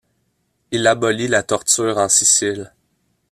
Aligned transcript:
Il 0.71 0.87
abolit 0.87 1.27
la 1.27 1.43
torture 1.43 1.99
en 1.99 2.09
Sicile. 2.09 2.73